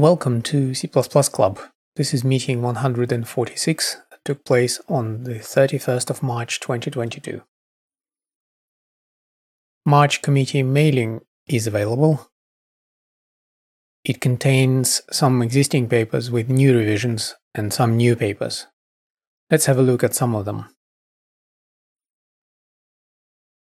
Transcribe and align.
Welcome 0.00 0.40
to 0.44 0.72
C++ 0.72 0.88
Club. 0.88 1.58
This 1.96 2.14
is 2.14 2.24
meeting 2.24 2.62
146 2.62 3.96
that 4.10 4.24
took 4.24 4.46
place 4.46 4.80
on 4.88 5.24
the 5.24 5.34
31st 5.34 6.08
of 6.08 6.22
March 6.22 6.58
2022. 6.58 7.42
March 9.84 10.22
committee 10.22 10.62
mailing 10.62 11.20
is 11.46 11.66
available. 11.66 12.30
It 14.02 14.22
contains 14.22 15.02
some 15.12 15.42
existing 15.42 15.90
papers 15.90 16.30
with 16.30 16.48
new 16.48 16.74
revisions 16.74 17.34
and 17.54 17.70
some 17.70 17.98
new 17.98 18.16
papers. 18.16 18.68
Let's 19.50 19.66
have 19.66 19.78
a 19.78 19.82
look 19.82 20.02
at 20.02 20.14
some 20.14 20.34
of 20.34 20.46
them. 20.46 20.64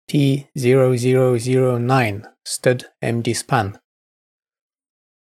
P0009 0.09 2.23
std 2.47 2.85
mdspan 3.03 3.77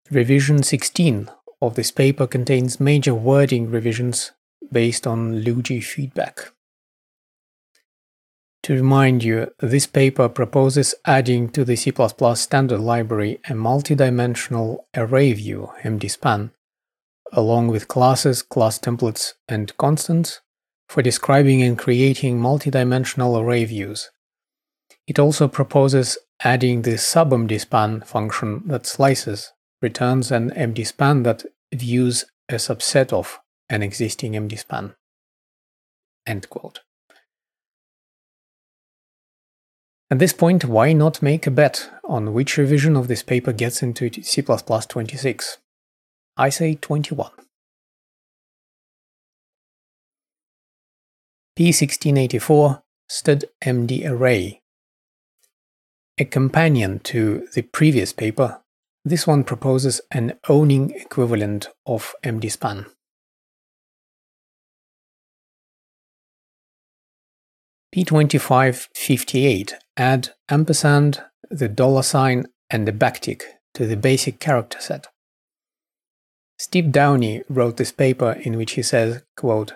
Revision 0.10 0.64
16 0.64 1.30
of 1.62 1.76
this 1.76 1.92
paper 1.92 2.28
contains 2.28 2.80
major 2.80 3.14
wording 3.14 3.70
revisions 3.70 4.32
based 4.72 5.06
on 5.06 5.44
LWG 5.44 5.84
feedback. 5.84 6.52
To 8.64 8.74
remind 8.74 9.24
you, 9.24 9.52
this 9.60 9.88
paper 9.88 10.30
proposes 10.30 10.94
adding 11.06 11.50
to 11.50 11.64
the 11.64 11.76
C++ 11.76 11.92
standard 12.36 12.80
library 12.80 13.40
a 13.46 13.54
multidimensional 13.54 14.80
array 14.96 15.34
view 15.34 15.72
MDSpan, 15.84 16.52
along 17.32 17.68
with 17.70 17.88
classes, 17.88 18.42
class 18.42 18.78
templates, 18.78 19.34
and 19.48 19.76
constants 19.78 20.42
for 20.90 21.02
describing 21.02 21.64
and 21.64 21.78
creating 21.78 22.40
multidimensional 22.40 23.42
array 23.42 23.66
views. 23.66 24.12
It 25.08 25.18
also 25.18 25.48
proposes 25.48 26.18
adding 26.44 26.82
the 26.82 26.96
submdspan 26.96 28.06
function 28.06 28.64
that 28.68 28.86
slices 28.86 29.54
returns 29.82 30.32
an 30.32 30.52
MDSpan 30.52 31.24
that 31.24 31.46
views 31.74 32.26
a 32.50 32.56
subset 32.56 33.12
of 33.12 33.40
an 33.70 33.82
existing 33.82 34.34
MDSpan. 34.34 34.96
End 36.26 36.50
quote. 36.50 36.82
At 40.12 40.20
this 40.20 40.34
point, 40.34 40.66
why 40.66 40.92
not 40.92 41.22
make 41.22 41.48
a 41.48 41.52
bet 41.52 41.90
on 42.04 42.34
which 42.34 42.58
revision 42.58 42.98
of 42.98 43.08
this 43.08 43.24
paper 43.24 43.54
gets 43.54 43.82
into 43.82 44.12
C++ 44.22 44.42
26? 44.42 45.58
I 46.36 46.50
say 46.50 46.76
21. 46.76 47.32
P1684 51.58 52.82
std 53.10 53.44
MD 53.64 54.10
array. 54.10 54.62
A 56.18 56.26
companion 56.26 57.00
to 57.00 57.48
the 57.54 57.62
previous 57.62 58.14
paper 58.14 58.61
this 59.04 59.26
one 59.26 59.44
proposes 59.44 60.02
an 60.12 60.34
owning 60.48 60.92
equivalent 60.92 61.68
of 61.86 62.14
mdspan. 62.24 62.86
P2558 67.96 69.74
add 69.98 70.30
ampersand, 70.50 71.24
the 71.50 71.68
dollar 71.68 72.04
sign, 72.04 72.46
and 72.70 72.88
the 72.88 72.94
backtick 72.94 73.44
to 73.74 73.86
the 73.86 73.98
basic 73.98 74.40
character 74.40 74.80
set. 74.80 75.08
Steve 76.58 76.92
Downey 76.92 77.44
wrote 77.50 77.78
this 77.78 77.92
paper 77.92 78.34
in 78.34 78.56
which 78.56 78.74
he 78.74 78.84
says, 78.84 79.24
quote, 79.36 79.74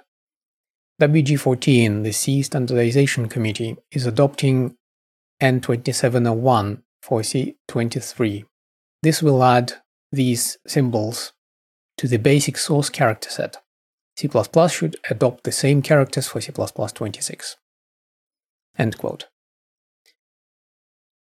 WG14, 1.01 2.03
the 2.03 2.13
C 2.13 2.41
Standardization 2.41 3.27
Committee, 3.27 3.75
is 3.91 4.05
adopting 4.05 4.77
N2701 5.41 6.83
for 7.01 7.19
C23 7.19 8.45
this 9.05 9.21
will 9.21 9.43
add 9.43 9.71
these 10.11 10.57
symbols 10.65 11.31
to 11.95 12.07
the 12.07 12.17
basic 12.17 12.57
source 12.57 12.89
character 12.89 13.29
set. 13.29 13.57
C++ 14.17 14.27
should 14.69 14.95
adopt 15.11 15.43
the 15.43 15.51
same 15.51 15.83
characters 15.83 16.27
for 16.27 16.41
C++26. 16.41 17.55
End 18.79 18.97
quote. 18.97 19.27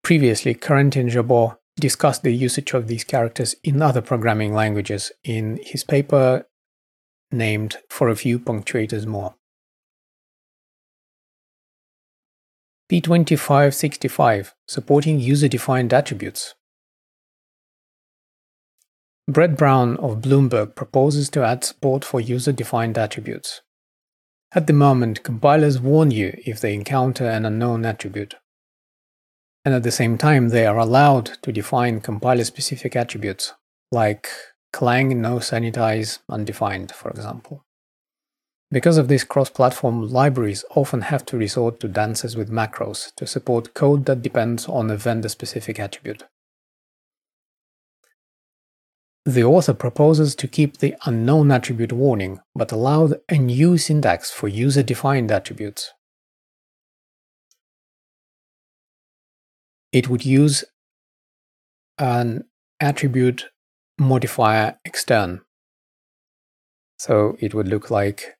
Previously, 0.02 0.54
Corentin 0.54 1.08
Jabot 1.08 1.56
discussed 1.76 2.22
the 2.22 2.34
usage 2.34 2.74
of 2.74 2.86
these 2.86 3.04
characters 3.04 3.54
in 3.64 3.80
other 3.80 4.02
programming 4.02 4.52
languages 4.52 5.10
in 5.24 5.58
his 5.62 5.82
paper 5.82 6.46
named 7.32 7.78
For 7.88 8.10
a 8.10 8.16
Few 8.16 8.38
Punctuators 8.38 9.06
More. 9.06 9.36
P2565 12.92 14.52
Supporting 14.68 15.18
User-Defined 15.18 15.94
Attributes 15.94 16.54
Bret 19.32 19.56
Brown 19.56 19.96
of 19.98 20.20
Bloomberg 20.20 20.74
proposes 20.74 21.28
to 21.30 21.44
add 21.44 21.62
support 21.62 22.04
for 22.04 22.20
user-defined 22.20 22.98
attributes. 22.98 23.60
At 24.52 24.66
the 24.66 24.72
moment, 24.72 25.22
compilers 25.22 25.80
warn 25.80 26.10
you 26.10 26.36
if 26.44 26.60
they 26.60 26.74
encounter 26.74 27.28
an 27.28 27.46
unknown 27.46 27.84
attribute. 27.84 28.34
And 29.64 29.72
at 29.72 29.84
the 29.84 29.92
same 29.92 30.18
time, 30.18 30.48
they 30.48 30.66
are 30.66 30.78
allowed 30.78 31.26
to 31.42 31.52
define 31.52 32.00
compiler-specific 32.00 32.96
attributes, 32.96 33.52
like 33.92 34.28
clang 34.72 35.20
no 35.20 35.36
sanitize 35.36 36.18
undefined, 36.28 36.90
for 36.90 37.10
example. 37.10 37.64
Because 38.72 38.98
of 38.98 39.06
this, 39.06 39.22
cross-platform 39.22 40.08
libraries 40.08 40.64
often 40.74 41.02
have 41.02 41.24
to 41.26 41.36
resort 41.36 41.78
to 41.80 41.88
dances 41.88 42.36
with 42.36 42.50
macros 42.50 43.14
to 43.16 43.26
support 43.26 43.74
code 43.74 44.06
that 44.06 44.22
depends 44.22 44.66
on 44.66 44.90
a 44.90 44.96
vendor-specific 44.96 45.78
attribute. 45.78 46.24
The 49.26 49.44
author 49.44 49.74
proposes 49.74 50.34
to 50.36 50.48
keep 50.48 50.78
the 50.78 50.94
unknown 51.04 51.50
attribute 51.50 51.92
warning, 51.92 52.40
but 52.54 52.72
allow 52.72 53.10
a 53.28 53.36
new 53.36 53.76
syntax 53.76 54.30
for 54.30 54.48
user-defined 54.48 55.30
attributes. 55.30 55.92
It 59.92 60.08
would 60.08 60.24
use 60.24 60.64
an 61.98 62.44
attribute 62.80 63.50
modifier 63.98 64.78
extern. 64.86 65.42
So 66.98 67.36
it 67.40 67.54
would 67.54 67.68
look 67.68 67.90
like 67.90 68.36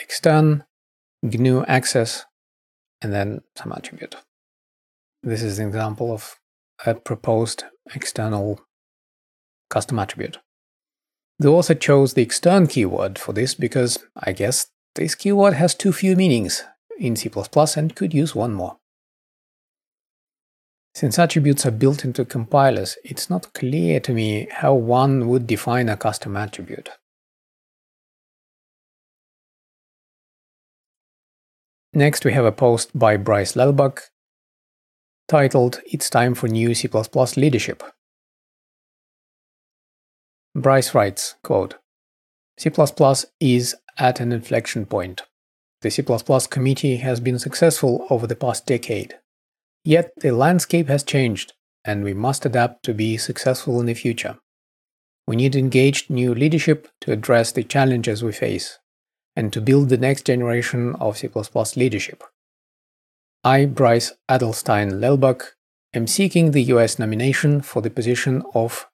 extern, 0.00 0.64
GNU 1.22 1.64
access, 1.66 2.24
and 3.00 3.12
then 3.12 3.42
some 3.56 3.72
attribute. 3.72 4.16
This 5.22 5.42
is 5.42 5.60
an 5.60 5.68
example 5.68 6.12
of 6.12 6.36
a 6.84 6.94
proposed 6.96 7.64
external 7.94 8.60
custom 9.72 9.98
attribute. 9.98 10.38
The 11.38 11.48
author 11.48 11.74
chose 11.74 12.14
the 12.14 12.22
extern 12.22 12.68
keyword 12.68 13.18
for 13.18 13.32
this 13.32 13.54
because, 13.54 13.98
I 14.14 14.32
guess, 14.32 14.68
this 14.94 15.16
keyword 15.16 15.54
has 15.54 15.74
too 15.74 15.92
few 15.92 16.14
meanings 16.14 16.62
in 16.98 17.16
C++ 17.16 17.30
and 17.76 17.96
could 17.96 18.14
use 18.14 18.34
one 18.34 18.54
more. 18.54 18.76
Since 20.94 21.18
attributes 21.18 21.64
are 21.64 21.70
built 21.70 22.04
into 22.04 22.24
compilers, 22.26 22.98
it's 23.02 23.30
not 23.30 23.54
clear 23.54 23.98
to 24.00 24.12
me 24.12 24.46
how 24.50 24.74
one 24.74 25.26
would 25.28 25.46
define 25.46 25.88
a 25.88 25.96
custom 25.96 26.36
attribute. 26.36 26.90
Next 31.94 32.24
we 32.24 32.32
have 32.34 32.44
a 32.44 32.52
post 32.52 32.96
by 32.96 33.16
Bryce 33.16 33.54
Lelbach 33.54 34.00
titled 35.28 35.80
It's 35.86 36.10
Time 36.10 36.34
for 36.34 36.48
New 36.48 36.74
C++ 36.74 36.88
Leadership. 37.36 37.82
Bryce 40.54 40.94
writes, 40.94 41.36
quote, 41.42 41.76
C++ 42.58 42.70
is 43.40 43.74
at 43.98 44.20
an 44.20 44.32
inflection 44.32 44.86
point. 44.86 45.22
The 45.80 45.90
C++ 45.90 46.02
committee 46.50 46.96
has 46.96 47.20
been 47.20 47.38
successful 47.38 48.06
over 48.10 48.26
the 48.26 48.36
past 48.36 48.66
decade. 48.66 49.18
Yet 49.84 50.12
the 50.16 50.30
landscape 50.30 50.88
has 50.88 51.02
changed, 51.02 51.54
and 51.84 52.04
we 52.04 52.14
must 52.14 52.46
adapt 52.46 52.84
to 52.84 52.94
be 52.94 53.16
successful 53.16 53.80
in 53.80 53.86
the 53.86 53.94
future. 53.94 54.38
We 55.26 55.36
need 55.36 55.56
engaged 55.56 56.10
new 56.10 56.34
leadership 56.34 56.88
to 57.00 57.12
address 57.12 57.52
the 57.52 57.64
challenges 57.64 58.22
we 58.22 58.32
face, 58.32 58.78
and 59.34 59.52
to 59.52 59.60
build 59.60 59.88
the 59.88 59.96
next 59.96 60.26
generation 60.26 60.94
of 60.96 61.16
C++ 61.18 61.28
leadership. 61.76 62.22
I, 63.42 63.64
Bryce 63.66 64.12
Adelstein 64.30 65.00
Lelbach, 65.00 65.42
am 65.94 66.06
seeking 66.06 66.50
the 66.50 66.62
US 66.64 66.98
nomination 66.98 67.60
for 67.60 67.82
the 67.82 67.90
position 67.90 68.42
of 68.54 68.86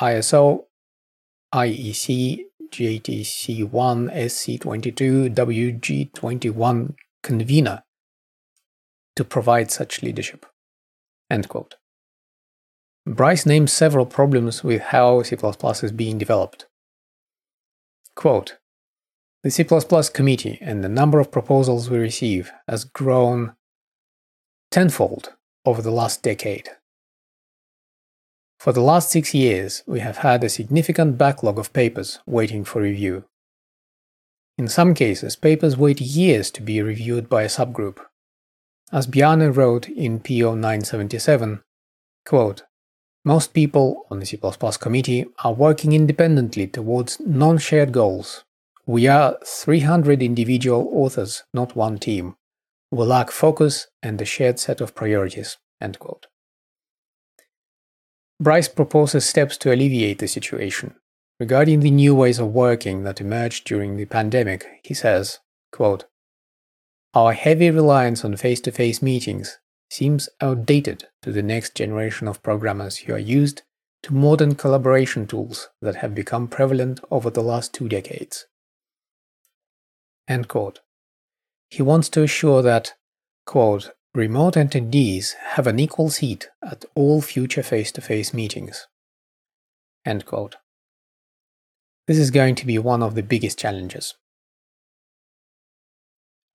ISO 0.00 0.66
IEC 1.54 2.46
JTC1 2.70 4.12
SC22 4.12 5.34
WG21 5.34 6.94
convener 7.22 7.82
to 9.14 9.24
provide 9.24 9.70
such 9.70 10.02
leadership. 10.02 10.46
End 11.30 11.48
quote. 11.48 11.76
Bryce 13.06 13.46
names 13.46 13.72
several 13.72 14.04
problems 14.04 14.64
with 14.64 14.82
how 14.82 15.22
C++ 15.22 15.36
is 15.36 15.92
being 15.92 16.18
developed. 16.18 16.66
Quote, 18.14 18.56
the 19.42 19.50
C++ 19.50 19.64
committee 20.12 20.58
and 20.60 20.82
the 20.82 20.88
number 20.88 21.20
of 21.20 21.30
proposals 21.30 21.88
we 21.88 21.98
receive 21.98 22.50
has 22.66 22.84
grown 22.84 23.54
tenfold 24.72 25.34
over 25.64 25.80
the 25.80 25.92
last 25.92 26.22
decade. 26.22 26.70
For 28.58 28.72
the 28.72 28.80
last 28.80 29.10
six 29.10 29.34
years, 29.34 29.82
we 29.86 30.00
have 30.00 30.18
had 30.18 30.42
a 30.42 30.48
significant 30.48 31.18
backlog 31.18 31.58
of 31.58 31.72
papers 31.72 32.18
waiting 32.26 32.64
for 32.64 32.82
review. 32.82 33.24
In 34.58 34.68
some 34.68 34.94
cases, 34.94 35.36
papers 35.36 35.76
wait 35.76 36.00
years 36.00 36.50
to 36.52 36.62
be 36.62 36.80
reviewed 36.80 37.28
by 37.28 37.42
a 37.42 37.48
subgroup. 37.48 37.98
As 38.90 39.06
Bjarne 39.06 39.52
wrote 39.52 39.88
in 39.88 40.20
P0977, 40.20 41.62
quote, 42.24 42.62
most 43.24 43.52
people 43.52 44.06
on 44.08 44.20
the 44.20 44.26
C++ 44.26 44.38
committee 44.80 45.26
are 45.42 45.52
working 45.52 45.92
independently 45.92 46.68
towards 46.68 47.18
non-shared 47.20 47.90
goals. 47.92 48.44
We 48.86 49.08
are 49.08 49.36
300 49.44 50.22
individual 50.22 50.88
authors, 50.92 51.42
not 51.52 51.74
one 51.74 51.98
team. 51.98 52.36
We 52.92 53.04
lack 53.04 53.32
focus 53.32 53.88
and 54.00 54.22
a 54.22 54.24
shared 54.24 54.60
set 54.60 54.80
of 54.80 54.94
priorities. 54.94 55.58
End 55.80 55.98
quote. 55.98 56.28
Bryce 58.38 58.68
proposes 58.68 59.26
steps 59.26 59.56
to 59.58 59.72
alleviate 59.72 60.18
the 60.18 60.28
situation. 60.28 60.94
Regarding 61.40 61.80
the 61.80 61.90
new 61.90 62.14
ways 62.14 62.38
of 62.38 62.52
working 62.52 63.02
that 63.04 63.20
emerged 63.20 63.66
during 63.66 63.96
the 63.96 64.04
pandemic, 64.04 64.66
he 64.82 64.94
says, 64.94 65.38
quote, 65.72 66.04
Our 67.14 67.32
heavy 67.32 67.70
reliance 67.70 68.24
on 68.24 68.36
face 68.36 68.60
to 68.62 68.72
face 68.72 69.00
meetings 69.00 69.58
seems 69.90 70.28
outdated 70.40 71.08
to 71.22 71.32
the 71.32 71.42
next 71.42 71.74
generation 71.74 72.28
of 72.28 72.42
programmers 72.42 72.98
who 72.98 73.14
are 73.14 73.18
used 73.18 73.62
to 74.02 74.14
modern 74.14 74.54
collaboration 74.54 75.26
tools 75.26 75.68
that 75.80 75.96
have 75.96 76.14
become 76.14 76.46
prevalent 76.46 77.00
over 77.10 77.30
the 77.30 77.42
last 77.42 77.72
two 77.72 77.88
decades. 77.88 78.46
End 80.28 80.48
quote. 80.48 80.80
He 81.68 81.82
wants 81.82 82.08
to 82.10 82.22
assure 82.22 82.62
that, 82.62 82.94
quote, 83.44 83.92
remote 84.16 84.54
attendees 84.54 85.34
have 85.50 85.66
an 85.66 85.78
equal 85.78 86.08
seat 86.08 86.48
at 86.62 86.86
all 86.94 87.20
future 87.20 87.62
face 87.62 87.92
to 87.92 88.00
face 88.00 88.32
meetings. 88.32 88.86
End 90.06 90.24
quote. 90.24 90.56
This 92.06 92.16
is 92.16 92.30
going 92.30 92.54
to 92.54 92.66
be 92.66 92.78
one 92.78 93.02
of 93.02 93.14
the 93.14 93.22
biggest 93.22 93.58
challenges. 93.58 94.14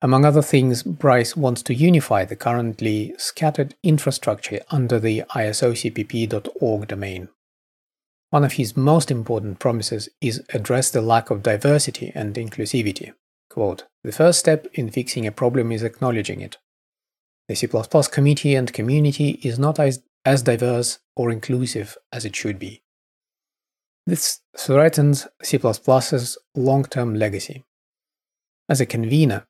Among 0.01 0.25
other 0.25 0.41
things, 0.41 0.81
Bryce 0.81 1.37
wants 1.37 1.61
to 1.63 1.75
unify 1.75 2.25
the 2.25 2.35
currently 2.35 3.13
scattered 3.19 3.75
infrastructure 3.83 4.61
under 4.71 4.99
the 4.99 5.23
isocpp.org 5.35 6.87
domain. 6.87 7.29
One 8.31 8.43
of 8.43 8.53
his 8.53 8.75
most 8.75 9.11
important 9.11 9.59
promises 9.59 10.09
is 10.19 10.43
address 10.51 10.89
the 10.89 11.01
lack 11.01 11.29
of 11.29 11.43
diversity 11.43 12.11
and 12.15 12.33
inclusivity. 12.33 13.13
Quote, 13.51 13.83
the 14.03 14.11
first 14.11 14.39
step 14.39 14.65
in 14.73 14.89
fixing 14.89 15.27
a 15.27 15.31
problem 15.31 15.71
is 15.71 15.83
acknowledging 15.83 16.41
it. 16.41 16.57
The 17.51 17.55
C++ 17.55 17.67
committee 18.09 18.55
and 18.55 18.71
community 18.71 19.31
is 19.43 19.59
not 19.59 19.77
as, 19.77 20.01
as 20.23 20.41
diverse 20.41 20.99
or 21.17 21.31
inclusive 21.31 21.97
as 22.13 22.23
it 22.23 22.33
should 22.33 22.57
be. 22.57 22.81
This 24.07 24.39
threatens 24.57 25.27
C++'s 25.43 26.37
long-term 26.55 27.13
legacy. 27.13 27.65
As 28.69 28.79
a 28.79 28.85
convener, 28.85 29.47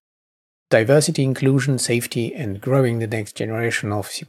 diversity, 0.72 1.24
inclusion, 1.24 1.78
safety, 1.78 2.34
and 2.34 2.60
growing 2.60 2.98
the 2.98 3.06
next 3.06 3.36
generation 3.36 3.92
of 3.92 4.08
C++ 4.08 4.26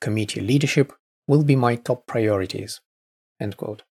committee 0.00 0.40
leadership 0.40 0.92
will 1.28 1.44
be 1.44 1.54
my 1.54 1.76
top 1.76 2.08
priorities. 2.08 2.80
End 3.38 3.56
quote. 3.56 3.84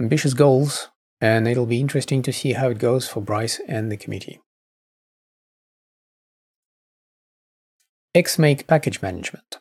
Ambitious 0.00 0.34
goals, 0.34 0.88
and 1.20 1.46
it'll 1.46 1.64
be 1.64 1.78
interesting 1.78 2.22
to 2.22 2.32
see 2.32 2.54
how 2.54 2.70
it 2.70 2.78
goes 2.78 3.06
for 3.06 3.20
Bryce 3.20 3.60
and 3.68 3.92
the 3.92 3.96
committee. 3.96 4.40
XMake 8.16 8.66
package 8.66 9.00
management. 9.02 9.58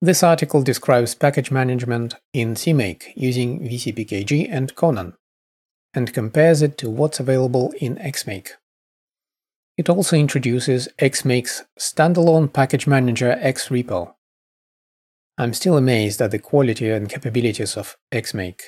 This 0.00 0.22
article 0.22 0.62
describes 0.62 1.16
package 1.16 1.50
management 1.50 2.14
in 2.32 2.54
CMake 2.54 3.12
using 3.16 3.58
VCPKG 3.58 4.46
and 4.48 4.72
Conan, 4.76 5.14
and 5.92 6.14
compares 6.14 6.62
it 6.62 6.78
to 6.78 6.88
what's 6.88 7.18
available 7.18 7.74
in 7.80 7.96
XMake. 7.96 8.50
It 9.76 9.88
also 9.88 10.14
introduces 10.14 10.88
XMake's 11.00 11.64
standalone 11.76 12.52
package 12.52 12.86
manager 12.86 13.36
XRepo. 13.42 14.14
I'm 15.36 15.52
still 15.52 15.76
amazed 15.76 16.22
at 16.22 16.30
the 16.30 16.38
quality 16.38 16.90
and 16.90 17.08
capabilities 17.08 17.76
of 17.76 17.96
XMake 18.12 18.60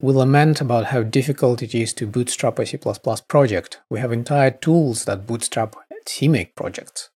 we 0.00 0.12
lament 0.12 0.60
about 0.60 0.86
how 0.86 1.02
difficult 1.02 1.60
it 1.60 1.74
is 1.74 1.92
to 1.94 2.06
bootstrap 2.06 2.58
a 2.60 2.66
C++ 2.66 2.78
project. 3.26 3.80
We 3.90 3.98
have 3.98 4.12
entire 4.12 4.52
tools 4.52 5.04
that 5.06 5.26
bootstrap 5.26 5.74
CMake 6.08 6.54
projects. 6.54 7.10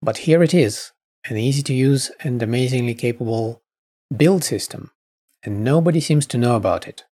But 0.00 0.18
here 0.18 0.42
it 0.42 0.54
is, 0.54 0.92
an 1.28 1.36
easy 1.36 1.62
to 1.64 1.74
use 1.74 2.10
and 2.20 2.42
amazingly 2.42 2.94
capable 2.94 3.62
build 4.16 4.42
system, 4.42 4.90
and 5.42 5.62
nobody 5.62 6.00
seems 6.00 6.26
to 6.28 6.38
know 6.38 6.56
about 6.56 6.88
it. 6.88 7.04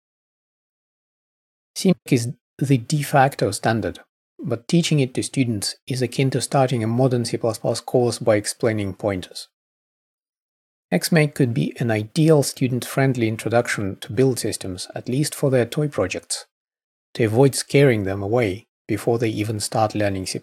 CMake 1.76 2.12
is 2.12 2.34
the 2.58 2.78
de 2.78 3.04
facto 3.04 3.52
standard, 3.52 4.00
but 4.40 4.70
teaching 4.70 5.02
it 5.02 5.14
to 5.14 5.24
students 5.24 5.76
is 5.86 6.02
akin 6.02 6.30
to 6.30 6.40
starting 6.40 6.82
a 6.84 6.88
modern 6.88 7.26
C++ 7.26 7.38
course 7.38 8.20
by 8.20 8.36
explaining 8.38 8.94
pointers. 8.94 9.50
XMake 10.94 11.34
could 11.34 11.54
be 11.54 11.76
an 11.80 11.92
ideal 11.92 12.42
student-friendly 12.42 13.28
introduction 13.28 13.98
to 13.98 14.14
build 14.14 14.40
systems, 14.40 14.88
at 14.96 15.10
least 15.10 15.36
for 15.36 15.50
their 15.50 15.66
toy 15.66 15.90
projects, 15.90 16.46
to 17.16 17.26
avoid 17.26 17.56
scaring 17.56 18.04
them 18.04 18.24
away 18.24 18.65
before 18.88 19.18
they 19.18 19.30
even 19.30 19.60
start 19.60 19.96
learning 19.96 20.26
C++. 20.26 20.40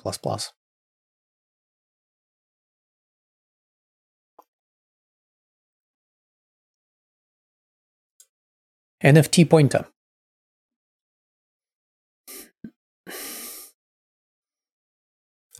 NFT 9.04 9.50
pointer. 9.50 9.86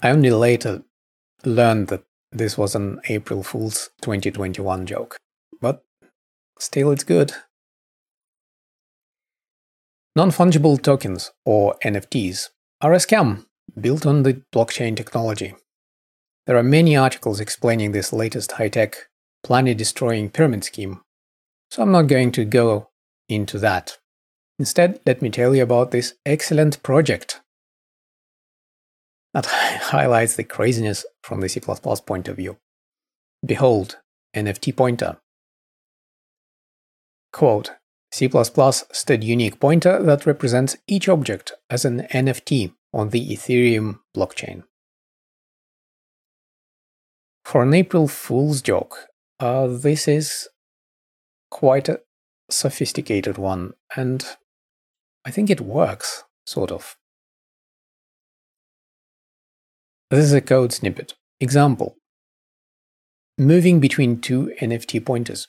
I 0.01 0.11
only 0.11 0.31
later 0.31 0.83
learned 1.45 1.89
that 1.89 2.05
this 2.31 2.57
was 2.57 2.75
an 2.75 3.01
April 3.09 3.43
Fool's 3.43 3.91
2021 4.01 4.87
joke, 4.87 5.17
but 5.61 5.85
still 6.59 6.91
it's 6.91 7.05
good. 7.05 7.33
Non 10.15 10.31
fungible 10.31 10.81
tokens, 10.81 11.33
or 11.45 11.77
NFTs, 11.85 12.51
are 12.83 12.93
a 12.93 12.97
scam 12.97 13.47
built 13.81 14.05
on 14.05 14.25
the 14.25 14.43
blockchain 14.53 14.97
technology. 14.97 15.55
There 16.47 16.57
are 16.57 16.65
many 16.65 16.97
articles 16.97 17.39
explaining 17.39 17.93
this 17.93 18.13
latest 18.13 18.53
high 18.53 18.69
tech, 18.69 18.97
planet 19.45 19.79
destroying 19.79 20.31
pyramid 20.31 20.65
scheme, 20.65 21.01
so 21.71 21.83
I'm 21.83 21.93
not 21.93 22.09
going 22.09 22.33
to 22.33 22.45
go 22.45 22.91
into 23.29 23.59
that. 23.61 23.99
Instead, 24.59 25.01
let 25.07 25.23
me 25.23 25.31
tell 25.31 25.55
you 25.55 25.63
about 25.63 25.93
this 25.93 26.15
excellent 26.27 26.83
project 26.83 27.41
that 29.33 29.47
highlights 29.47 30.37
the 30.37 30.45
craziness 30.45 31.07
from 31.23 31.41
the 31.41 31.49
C++ 31.49 31.61
point 31.61 32.29
of 32.29 32.37
view. 32.37 32.59
Behold, 33.47 33.99
NFT 34.37 34.77
pointer. 34.77 35.19
Quote, 37.33 37.71
C++ 38.13 38.29
stood 38.93 39.25
unique 39.25 39.59
pointer 39.59 40.03
that 40.03 40.27
represents 40.27 40.77
each 40.87 41.09
object 41.09 41.53
as 41.71 41.87
an 41.87 42.07
NFT 42.13 42.75
on 42.93 43.11
the 43.11 43.29
Ethereum 43.29 44.01
blockchain. 44.17 44.65
For 47.45 47.63
an 47.63 47.75
April 47.75 48.09
Fool's 48.09 48.63
joke, 48.63 49.09
uh, 49.41 49.67
this 49.67 50.07
is 50.07 50.49
quite 51.51 51.89
a 51.89 52.01
sophisticated 52.51 53.39
one, 53.39 53.73
and 53.97 54.25
I 55.25 55.31
think 55.31 55.51
it 55.51 55.61
works, 55.61 56.25
sort 56.47 56.71
of. 56.71 56.97
This 60.11 60.25
is 60.25 60.33
a 60.33 60.41
code 60.41 60.73
snippet. 60.73 61.15
Example. 61.41 61.97
Moving 63.39 63.81
between 63.81 64.21
two 64.21 64.53
NFT 64.61 65.05
pointers. 65.05 65.49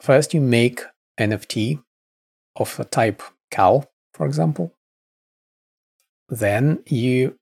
First, 0.00 0.34
you 0.34 0.40
make 0.40 0.82
NFT 1.18 1.82
of 2.56 2.78
a 2.78 2.84
type 2.84 3.22
cow, 3.50 3.84
for 4.12 4.26
example. 4.26 4.74
Then 6.34 6.82
you 6.86 7.38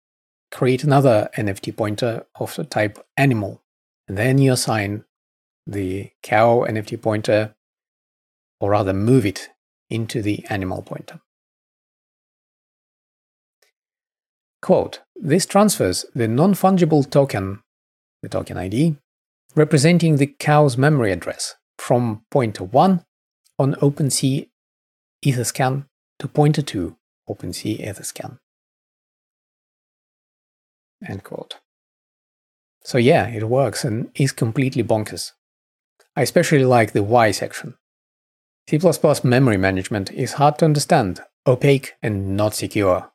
create 0.51 0.85
another 0.85 1.31
NFT 1.39 1.75
pointer 1.75 2.27
of 2.39 2.55
the 2.57 2.65
type 2.65 2.99
animal. 3.17 3.63
And 4.07 4.19
then 4.19 4.37
you 4.37 4.53
assign 4.53 5.05
the 5.67 6.11
cow 6.23 6.67
NFT 6.69 7.01
pointer, 7.01 7.55
or 8.61 8.71
rather 8.71 8.93
move 8.93 9.25
it 9.25 9.49
into 9.89 10.21
the 10.21 10.45
animal 10.51 10.83
pointer. 10.83 11.21
Quote, 14.61 15.01
this 15.17 15.47
transfers 15.47 16.05
the 16.15 16.29
non-fungible 16.29 17.11
token, 17.11 17.63
the 18.23 18.29
token 18.29 18.59
ID, 18.59 18.99
representing 19.55 20.17
the 20.17 20.27
cow's 20.27 20.77
memory 20.77 21.13
address 21.13 21.55
from 21.79 22.27
pointer 22.31 22.65
1 22.65 23.03
on 23.59 23.75
OpenSea 23.77 24.51
Etherscan 25.25 25.87
to 26.19 26.29
pointer 26.29 26.63
2 26.63 26.95
OpenSea 27.29 27.81
Etherscan. 27.83 28.39
End 31.09 31.25
quote. 31.25 31.57
So 32.85 32.99
yeah, 32.99 33.29
it 33.29 33.49
works 33.49 33.85
and 33.85 34.11
is 34.15 34.33
completely 34.33 34.83
bonkers. 34.83 35.33
I 36.17 36.23
especially 36.23 36.65
like 36.65 36.93
the 36.93 37.03
why 37.03 37.31
section. 37.31 37.75
C++ 38.69 38.79
memory 39.25 39.57
management 39.57 40.13
is 40.13 40.35
hard 40.35 40.59
to 40.59 40.65
understand, 40.65 41.21
opaque, 41.47 41.95
and 42.03 42.37
not 42.37 42.55
secure. 42.55 43.11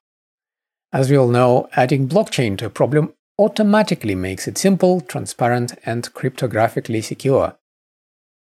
As 0.92 1.10
we 1.10 1.18
all 1.18 1.28
know, 1.28 1.70
adding 1.74 2.08
blockchain 2.08 2.58
to 2.58 2.66
a 2.66 2.70
problem 2.70 3.14
automatically 3.40 4.16
makes 4.16 4.48
it 4.48 4.58
simple, 4.58 5.02
transparent, 5.02 5.76
and 5.86 6.12
cryptographically 6.14 7.04
secure. 7.04 7.58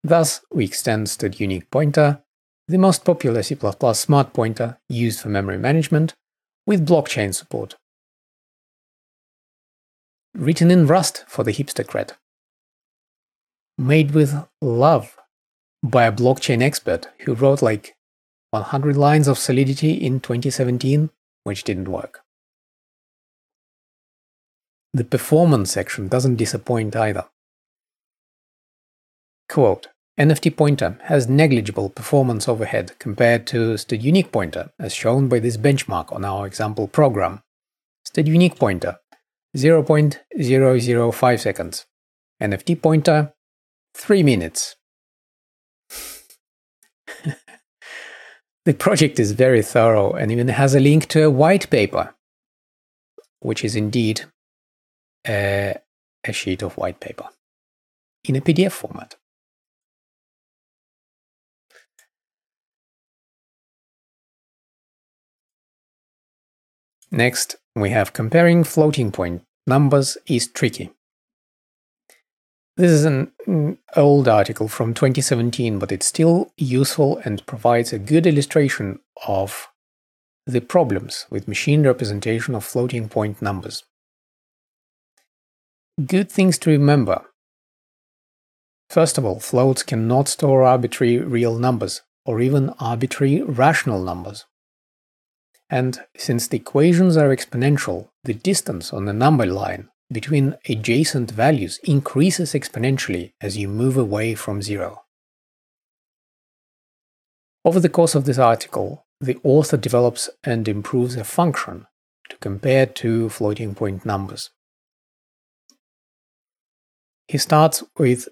Thus, 0.02 0.40
we 0.52 0.64
extend 0.64 1.08
stdunique 1.08 1.70
pointer, 1.70 2.22
the 2.68 2.78
most 2.78 3.04
popular 3.04 3.42
C++ 3.42 3.56
smart 3.94 4.32
pointer 4.32 4.78
used 4.88 5.20
for 5.20 5.28
memory 5.28 5.58
management, 5.58 6.14
with 6.66 6.86
blockchain 6.86 7.34
support. 7.34 7.76
Written 10.37 10.69
in 10.73 10.88
Rust 10.88 11.25
for 11.29 11.45
the 11.45 11.53
hipster 11.53 11.85
cred. 11.85 12.11
Made 13.79 14.11
with 14.11 14.35
love 14.61 15.17
by 15.81 16.07
a 16.07 16.12
blockchain 16.12 16.61
expert 16.61 17.07
who 17.21 17.35
wrote 17.35 17.62
like 17.62 17.95
100 18.50 18.97
lines 18.97 19.29
of 19.29 19.38
Solidity 19.38 19.93
in 19.93 20.19
2017, 20.19 21.11
which 21.45 21.62
didn't 21.62 21.88
work. 21.88 22.23
The 24.93 25.05
performance 25.05 25.71
section 25.71 26.09
doesn't 26.09 26.37
disappoint 26.37 26.97
either. 26.97 27.26
Quote, 29.49 29.87
NFT 30.19 30.57
pointer 30.57 30.99
has 31.05 31.29
negligible 31.29 31.91
performance 31.91 32.49
overhead 32.49 32.99
compared 32.99 33.47
to 33.49 33.75
stdunique 33.75 34.33
pointer, 34.33 34.73
as 34.81 34.93
shown 34.93 35.29
by 35.29 35.38
this 35.38 35.57
benchmark 35.57 36.12
on 36.12 36.25
our 36.25 36.45
example 36.45 36.88
program. 36.88 37.43
stdunique 38.05 38.59
pointer 38.59 38.99
0.005 39.56 41.40
seconds. 41.40 41.87
NFT 42.42 42.82
pointer 42.82 43.34
3 43.94 44.23
minutes. 44.23 44.76
the 48.64 48.75
project 48.75 49.20
is 49.20 49.32
very 49.32 49.62
thorough 49.62 50.12
and 50.12 50.32
even 50.32 50.49
has 50.49 50.75
a 50.75 50.80
link 50.80 51.06
to 51.08 51.25
a 51.25 51.30
white 51.30 51.70
paper, 51.70 52.14
which 53.40 53.64
is 53.64 53.76
indeed 53.76 54.23
a, 55.26 55.76
a 56.25 56.32
sheet 56.32 56.62
of 56.62 56.76
white 56.76 57.00
paper 57.00 57.28
in 58.25 58.37
a 58.37 58.40
PDF 58.40 58.73
format. 58.73 59.16
Next, 67.14 67.54
we 67.76 67.90
have 67.90 68.12
comparing 68.12 68.64
floating 68.64 69.12
point 69.12 69.44
numbers 69.68 70.18
is 70.26 70.49
tricky. 70.49 70.90
This 72.76 72.90
is 72.90 73.04
an 73.04 73.30
mm, 73.47 73.78
old 73.94 74.26
article 74.26 74.66
from 74.66 74.94
2017, 74.94 75.78
but 75.78 75.92
it's 75.92 76.06
still 76.06 76.52
useful 76.56 77.18
and 77.18 77.47
provides 77.47 77.92
a 77.92 78.00
good 78.00 78.26
illustration 78.26 78.99
of 79.28 79.68
the 80.44 80.61
problems 80.61 81.26
with 81.30 81.47
machine 81.47 81.87
representation 81.87 82.52
of 82.52 82.64
floating 82.64 83.09
point 83.09 83.40
numbers. 83.40 83.85
Good 86.04 86.33
things 86.33 86.59
to 86.59 86.71
remember. 86.71 87.26
First 88.90 89.18
of 89.18 89.25
all, 89.25 89.38
floats 89.38 89.85
cannot 89.85 90.26
store 90.26 90.64
arbitrary 90.64 91.18
real 91.18 91.61
numbers 91.61 92.02
or 92.26 92.40
even 92.40 92.71
arbitrary 92.80 93.40
rational 93.40 94.02
numbers. 94.02 94.47
And 95.71 96.00
since 96.16 96.47
the 96.47 96.59
equations 96.59 97.16
are 97.16 97.35
exponential, 97.35 98.09
the 98.25 98.35
distance 98.35 98.92
on 98.92 99.06
the 99.06 99.12
number 99.12 99.47
line 99.47 99.88
between 100.12 100.56
adjacent 100.68 101.30
values 101.30 101.80
increases 101.85 102.52
exponentially 102.52 103.33
as 103.40 103.56
you 103.56 103.68
move 103.68 103.97
away 103.97 104.35
from 104.35 104.62
zero. 104.62 105.02
Over 107.64 107.80
the 107.80 107.88
course 107.88 108.14
of 108.14 108.26
this 108.26 108.38
article, 108.38 109.06
the 109.21 109.38
author 109.42 109.78
develops 109.78 110.28
and 110.44 110.68
improves 110.68 111.16
a 111.16 111.25
function 111.25 111.87
to 112.28 112.37
compare 112.37 112.85
two 112.85 113.30
floating 113.30 113.75
point 113.75 114.04
numbers. 114.04 114.50
He 117.26 117.38
starts 117.38 117.83
with 117.99 118.28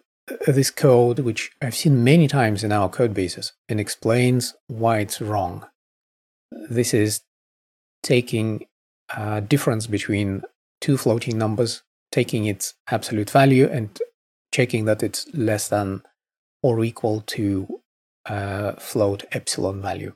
this 0.47 0.71
code, 0.71 1.21
which 1.21 1.51
I've 1.62 1.75
seen 1.75 2.05
many 2.05 2.29
times 2.29 2.62
in 2.62 2.73
our 2.73 2.89
code 2.89 3.15
bases, 3.15 3.55
and 3.69 3.81
explains 3.81 4.55
why 4.67 4.99
it's 4.99 5.21
wrong. 5.21 5.67
This 6.71 6.95
is 6.95 7.23
taking 8.03 8.67
a 9.17 9.41
difference 9.41 9.87
between 9.87 10.43
two 10.81 10.97
floating 10.97 11.39
numbers, 11.39 11.83
taking 12.11 12.47
its 12.47 12.75
absolute 12.91 13.31
value 13.31 13.69
and 13.69 13.99
checking 14.53 14.85
that 14.85 15.03
it's 15.03 15.27
less 15.33 15.69
than 15.69 16.03
or 16.63 16.85
equal 16.85 17.23
to 17.23 17.81
a 18.27 18.79
float 18.81 19.25
epsilon 19.33 19.81
value. 19.83 20.15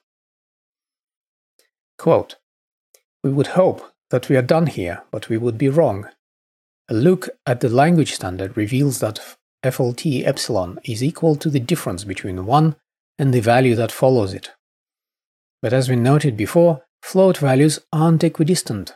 Quote, 1.99 2.37
we 3.23 3.31
would 3.31 3.49
hope 3.49 3.93
that 4.11 4.29
we 4.29 4.37
are 4.37 4.43
done 4.43 4.67
here, 4.67 5.03
but 5.11 5.29
we 5.29 5.37
would 5.37 5.59
be 5.59 5.69
wrong. 5.69 6.09
A 6.89 6.95
look 6.95 7.29
at 7.47 7.61
the 7.61 7.69
language 7.69 8.13
standard 8.15 8.57
reveals 8.57 9.01
that 9.01 9.37
FLT 9.65 10.25
epsilon 10.25 10.79
is 10.85 11.03
equal 11.03 11.35
to 11.37 11.51
the 11.51 11.59
difference 11.59 12.05
between 12.05 12.47
1 12.47 12.77
and 13.19 13.35
the 13.35 13.41
value 13.41 13.75
that 13.75 13.91
follows 13.91 14.33
it. 14.35 14.51
But 15.63 15.73
as 15.73 15.89
we 15.89 15.97
noted 15.97 16.37
before, 16.37 16.83
float 17.03 17.39
values 17.39 17.81
aren't 17.93 18.25
equidistant. 18.25 18.95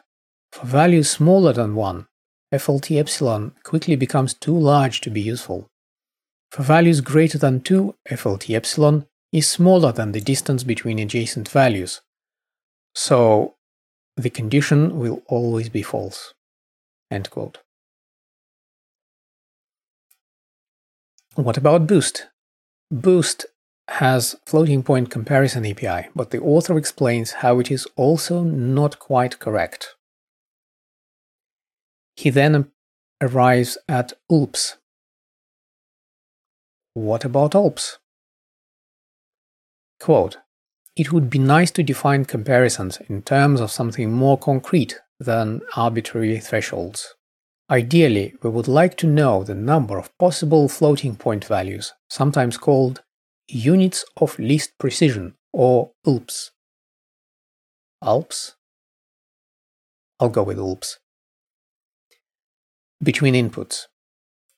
For 0.53 0.67
values 0.67 1.09
smaller 1.09 1.53
than 1.53 1.75
1, 1.75 2.07
FLT 2.53 2.99
epsilon 2.99 3.53
quickly 3.63 3.97
becomes 3.97 4.35
too 4.35 4.57
large 4.59 5.01
to 5.03 5.11
be 5.11 5.21
useful. 5.21 5.69
For 6.51 6.63
values 6.63 7.01
greater 7.01 7.39
than 7.39 7.61
2, 7.61 7.95
FLT 8.11 8.55
epsilon 8.55 9.07
is 9.33 9.47
smaller 9.47 9.93
than 9.93 10.13
the 10.13 10.21
distance 10.21 10.65
between 10.65 10.99
adjacent 10.99 11.49
values. 11.49 12.01
So 12.95 13.55
the 14.17 14.31
condition 14.31 14.99
will 14.99 15.23
always 15.27 15.69
be 15.69 15.83
false. 15.83 16.35
End 17.11 17.31
quote. 17.31 17.59
What 21.37 21.57
about 21.57 21.87
Boost? 21.87 22.27
Boost 22.91 23.47
has 23.91 24.37
floating 24.47 24.83
point 24.83 25.11
comparison 25.11 25.67
API, 25.67 26.09
but 26.15 26.31
the 26.31 26.41
author 26.41 26.79
explains 26.79 27.33
how 27.33 27.59
it 27.59 27.71
is 27.71 27.87
also 27.97 28.43
not 28.43 28.99
quite 28.99 29.39
correct. 29.39 29.97
He 32.17 32.31
then 32.31 32.71
arrives 33.21 33.77
at 33.89 34.13
ULPS. 34.31 34.77
What 36.95 37.25
about 37.25 37.55
ULPS? 37.55 37.99
Quote, 39.99 40.39
it 40.97 41.13
would 41.13 41.29
be 41.29 41.39
nice 41.39 41.71
to 41.73 41.83
define 41.83 42.25
comparisons 42.25 42.99
in 43.09 43.23
terms 43.23 43.61
of 43.61 43.71
something 43.71 44.13
more 44.13 44.39
concrete 44.39 45.01
than 45.19 45.61
arbitrary 45.77 46.39
thresholds. 46.39 47.15
Ideally, 47.71 48.35
we 48.43 48.51
would 48.51 48.69
like 48.69 48.97
to 48.99 49.07
know 49.07 49.45
the 49.45 49.55
number 49.55 49.99
of 49.99 50.17
possible 50.19 50.69
floating 50.69 51.17
point 51.17 51.45
values, 51.45 51.93
sometimes 52.09 52.57
called 52.57 53.03
units 53.53 54.05
of 54.17 54.39
least 54.39 54.79
precision, 54.79 55.35
or 55.53 55.93
ULPS. 56.07 56.51
ULPS? 58.03 58.57
I'll 60.19 60.29
go 60.29 60.43
with 60.43 60.59
ULPS. 60.59 60.99
Between 63.03 63.35
inputs. 63.35 63.87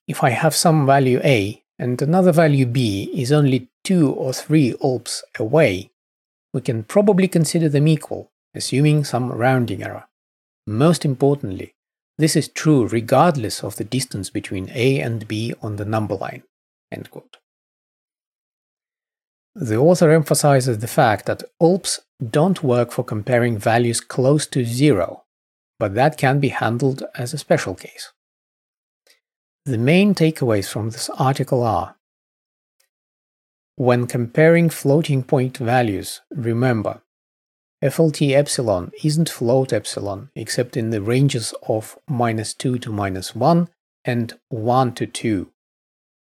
If 0.09 0.25
I 0.25 0.31
have 0.31 0.55
some 0.55 0.85
value 0.87 1.21
A 1.25 1.63
and 1.79 2.01
another 2.03 2.33
value 2.33 2.67
B 2.67 3.11
is 3.15 3.33
only 3.33 3.71
2 3.85 4.13
or 4.13 4.33
3 4.33 4.75
ULPS 4.75 5.23
away, 5.39 5.91
we 6.53 6.61
can 6.61 6.85
probably 6.85 7.29
consider 7.29 7.69
them 7.69 7.89
equal, 7.89 8.31
assuming 8.55 9.05
some 9.05 9.33
rounding 9.33 9.83
error. 9.83 10.05
Most 10.67 11.05
importantly, 11.05 11.75
this 12.19 12.37
is 12.37 12.49
true 12.49 12.87
regardless 12.87 13.65
of 13.65 13.77
the 13.77 13.85
distance 13.85 14.31
between 14.31 14.71
A 14.75 15.01
and 15.01 15.27
B 15.27 15.55
on 15.63 15.77
the 15.77 15.85
number 15.85 16.15
line. 16.15 16.43
The 19.55 19.77
author 19.77 20.11
emphasizes 20.11 20.79
the 20.79 20.87
fact 20.87 21.27
that 21.27 21.43
ULPs 21.61 22.01
don't 22.31 22.63
work 22.63 22.91
for 22.91 23.05
comparing 23.05 23.59
values 23.59 24.01
close 24.01 24.47
to 24.47 24.65
zero, 24.65 25.25
but 25.79 25.95
that 25.95 26.17
can 26.17 26.41
be 26.41 26.49
handled 26.49 27.03
as 27.15 27.35
a 27.35 27.39
special 27.39 27.75
case. 27.75 28.13
The 29.65 29.79
main 29.79 30.15
takeaways 30.15 30.69
from 30.69 30.91
this 30.91 31.11
article 31.11 31.63
are 31.63 31.97
When 33.77 34.07
comparing 34.07 34.71
floating 34.71 35.23
point 35.23 35.59
values, 35.59 36.21
remember 36.31 37.03
FLT 37.83 38.33
epsilon 38.33 38.93
isn't 39.05 39.29
float 39.29 39.73
epsilon 39.73 40.31
except 40.35 40.77
in 40.77 40.91
the 40.91 41.03
ranges 41.03 41.53
of 41.69 41.99
minus 42.09 42.55
2 42.55 42.79
to 42.79 42.91
minus 42.91 43.35
1 43.35 43.69
and 44.05 44.39
1 44.49 44.95
to 44.95 45.07
2. 45.07 45.53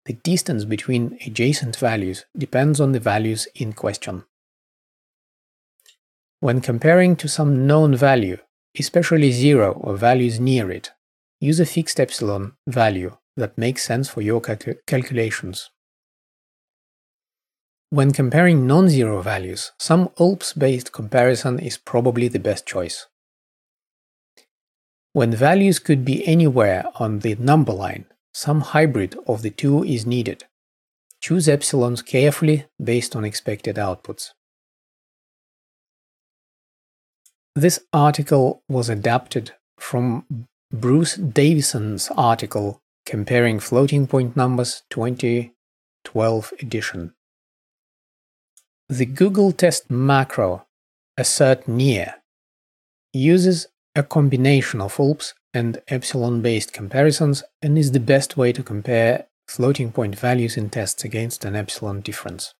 The 0.05 0.13
distance 0.13 0.65
between 0.65 1.17
adjacent 1.25 1.75
values 1.75 2.25
depends 2.35 2.79
on 2.79 2.91
the 2.91 2.99
values 2.99 3.47
in 3.55 3.73
question. 3.73 4.23
When 6.39 6.59
comparing 6.59 7.15
to 7.17 7.27
some 7.27 7.67
known 7.67 7.95
value, 7.95 8.37
especially 8.77 9.31
0 9.31 9.73
or 9.73 9.95
values 9.95 10.39
near 10.39 10.71
it, 10.71 10.91
use 11.39 11.59
a 11.59 11.67
fixed 11.67 11.99
epsilon 11.99 12.53
value 12.67 13.17
that 13.37 13.57
makes 13.57 13.85
sense 13.85 14.09
for 14.09 14.21
your 14.21 14.41
cal- 14.41 14.57
calculations. 14.87 15.69
When 17.91 18.11
comparing 18.11 18.65
non-zero 18.65 19.21
values, 19.21 19.71
some 19.77 20.09
ULPS-based 20.17 20.91
comparison 20.91 21.59
is 21.59 21.77
probably 21.77 22.27
the 22.27 22.39
best 22.39 22.65
choice. 22.65 23.07
When 25.13 25.35
values 25.35 25.77
could 25.77 26.05
be 26.05 26.25
anywhere 26.25 26.85
on 26.95 27.19
the 27.19 27.35
number 27.35 27.73
line, 27.73 28.05
some 28.33 28.61
hybrid 28.61 29.15
of 29.27 29.41
the 29.41 29.49
two 29.49 29.83
is 29.83 30.05
needed. 30.05 30.45
Choose 31.21 31.47
epsilons 31.47 32.05
carefully 32.05 32.65
based 32.83 33.15
on 33.15 33.23
expected 33.23 33.75
outputs. 33.75 34.31
This 37.55 37.79
article 37.91 38.63
was 38.69 38.89
adapted 38.89 39.51
from 39.77 40.25
Bruce 40.71 41.15
Dawson's 41.15 42.09
article 42.15 42.81
comparing 43.05 43.59
floating 43.59 44.07
point 44.07 44.37
numbers 44.37 44.83
2012 44.89 46.53
edition. 46.59 47.13
The 48.87 49.05
Google 49.05 49.51
test 49.51 49.91
macro 49.91 50.65
assert 51.17 51.67
near 51.67 52.15
uses 53.13 53.67
a 53.95 54.03
combination 54.03 54.79
of 54.79 54.97
ULPS 54.97 55.33
and 55.53 55.81
epsilon 55.87 56.41
based 56.41 56.73
comparisons 56.73 57.43
and 57.61 57.77
is 57.77 57.91
the 57.91 57.99
best 57.99 58.37
way 58.37 58.51
to 58.53 58.63
compare 58.63 59.27
floating 59.47 59.91
point 59.91 60.15
values 60.17 60.55
in 60.57 60.69
tests 60.69 61.03
against 61.03 61.43
an 61.43 61.55
epsilon 61.55 62.01
difference. 62.01 62.53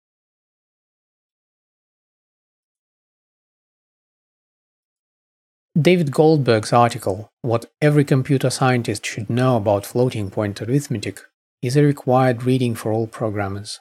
David 5.80 6.12
Goldberg's 6.12 6.74
article, 6.74 7.32
What 7.44 7.72
Every 7.82 8.04
Computer 8.04 8.50
Scientist 8.50 9.06
Should 9.06 9.30
Know 9.30 9.56
About 9.56 9.86
Floating 9.86 10.30
Point 10.30 10.62
Arithmetic, 10.62 11.22
is 11.62 11.78
a 11.78 11.84
required 11.84 12.44
reading 12.44 12.76
for 12.76 12.92
all 12.92 13.08
programmers. 13.08 13.80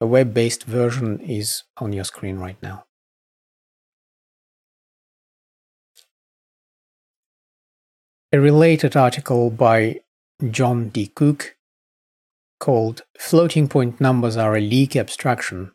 A 0.00 0.06
web-based 0.06 0.62
version 0.64 1.18
is 1.18 1.64
on 1.78 1.92
your 1.92 2.04
screen 2.04 2.38
right 2.38 2.56
now. 2.62 2.84
A 8.34 8.40
related 8.40 8.96
article 8.96 9.50
by 9.50 10.00
John 10.50 10.88
D. 10.88 11.08
Cook 11.08 11.54
called 12.58 13.02
Floating 13.18 13.68
Point 13.68 14.00
Numbers 14.00 14.38
Are 14.38 14.56
a 14.56 14.60
Leaky 14.60 14.98
Abstraction 14.98 15.72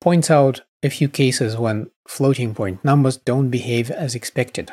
points 0.00 0.30
out 0.30 0.62
a 0.82 0.88
few 0.88 1.10
cases 1.10 1.54
when 1.58 1.90
floating 2.08 2.54
point 2.54 2.82
numbers 2.82 3.18
don't 3.18 3.50
behave 3.50 3.90
as 3.90 4.14
expected. 4.14 4.70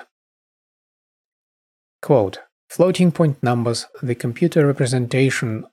Quote, 2.02 2.40
floating 2.70 3.12
point 3.12 3.44
numbers, 3.44 3.88
the 4.02 4.16
computer 4.16 4.66
representation 4.66 5.66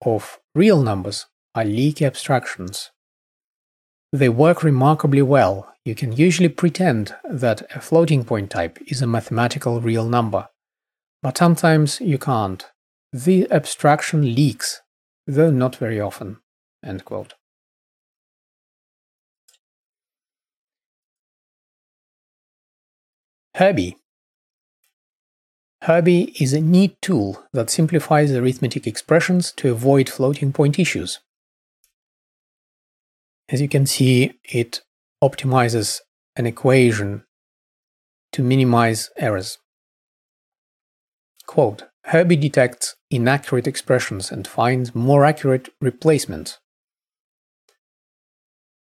of 0.00 0.38
real 0.54 0.80
numbers, 0.82 1.26
are 1.54 1.64
leaky 1.66 2.06
abstractions. 2.06 2.90
They 4.14 4.30
work 4.30 4.62
remarkably 4.62 5.20
well. 5.20 5.74
You 5.88 5.94
can 5.94 6.12
usually 6.12 6.50
pretend 6.50 7.14
that 7.24 7.62
a 7.74 7.80
floating 7.80 8.22
point 8.22 8.50
type 8.50 8.78
is 8.88 9.00
a 9.00 9.06
mathematical 9.06 9.80
real 9.80 10.06
number, 10.06 10.50
but 11.22 11.38
sometimes 11.38 11.98
you 11.98 12.18
can't. 12.18 12.62
The 13.10 13.50
abstraction 13.50 14.34
leaks, 14.34 14.82
though 15.26 15.50
not 15.50 15.76
very 15.76 15.98
often. 15.98 16.40
End 16.84 17.06
quote. 17.06 17.32
Herbie 23.54 23.96
Herbie 25.84 26.34
is 26.38 26.52
a 26.52 26.60
neat 26.60 27.00
tool 27.00 27.46
that 27.54 27.70
simplifies 27.70 28.30
arithmetic 28.30 28.86
expressions 28.86 29.52
to 29.52 29.72
avoid 29.72 30.10
floating 30.10 30.52
point 30.52 30.78
issues. 30.78 31.20
As 33.48 33.62
you 33.62 33.70
can 33.70 33.86
see, 33.86 34.34
it 34.44 34.82
optimizes 35.22 36.00
an 36.36 36.46
equation 36.46 37.24
to 38.32 38.42
minimize 38.42 39.10
errors. 39.16 39.58
Quote, 41.46 41.84
Herbie 42.04 42.36
detects 42.36 42.94
inaccurate 43.10 43.66
expressions 43.66 44.30
and 44.30 44.46
finds 44.46 44.94
more 44.94 45.24
accurate 45.24 45.68
replacements. 45.80 46.58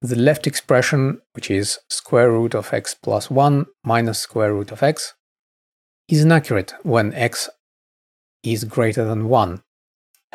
The 0.02 0.16
left 0.16 0.46
expression, 0.46 1.20
which 1.32 1.50
is 1.50 1.78
square 1.88 2.30
root 2.30 2.54
of 2.54 2.72
x 2.72 2.94
plus 2.94 3.30
1 3.30 3.66
minus 3.82 4.18
square 4.18 4.52
root 4.52 4.70
of 4.70 4.82
x, 4.82 5.14
is 6.08 6.22
inaccurate 6.22 6.74
when 6.82 7.14
x 7.14 7.48
is 8.42 8.64
greater 8.64 9.04
than 9.04 9.28
1. 9.28 9.62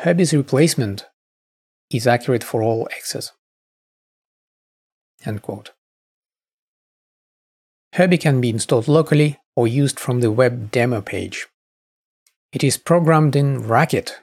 Herbie's 0.00 0.34
replacement 0.34 1.06
is 1.90 2.06
accurate 2.06 2.44
for 2.44 2.62
all 2.62 2.88
x's. 2.90 3.32
End 5.24 5.42
quote. 5.42 5.70
Herbie 7.94 8.16
can 8.16 8.40
be 8.40 8.48
installed 8.48 8.88
locally 8.88 9.38
or 9.54 9.68
used 9.68 10.00
from 10.00 10.20
the 10.20 10.30
web 10.30 10.70
demo 10.70 11.02
page. 11.02 11.46
It 12.50 12.64
is 12.64 12.78
programmed 12.78 13.36
in 13.36 13.68
Racket. 13.68 14.20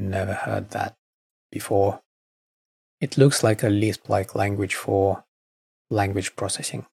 Never 0.00 0.34
heard 0.34 0.70
that 0.70 0.96
before. 1.52 2.00
It 3.00 3.16
looks 3.16 3.44
like 3.44 3.62
a 3.62 3.68
Lisp-like 3.68 4.34
language 4.34 4.74
for 4.74 5.24
language 5.90 6.34
processing. 6.34 6.86